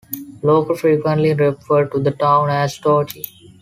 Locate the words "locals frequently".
0.41-1.35